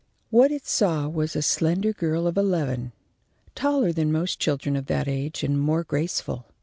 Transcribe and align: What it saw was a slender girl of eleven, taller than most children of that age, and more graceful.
What 0.31 0.51
it 0.51 0.65
saw 0.65 1.07
was 1.07 1.35
a 1.35 1.43
slender 1.43 1.93
girl 1.93 2.25
of 2.25 2.35
eleven, 2.35 2.91
taller 3.53 3.91
than 3.93 4.11
most 4.11 4.39
children 4.39 4.75
of 4.75 4.87
that 4.87 5.07
age, 5.07 5.43
and 5.43 5.61
more 5.61 5.83
graceful. 5.83 6.47